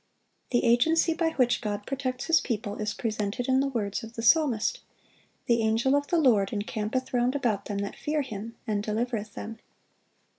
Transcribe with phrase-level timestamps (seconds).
[0.51, 4.15] (905) The agency by which God protects His people is presented in the words of
[4.15, 4.79] the psalmist,
[5.45, 9.59] "The angel of the Lord encampeth round about them that fear Him, and delivereth them."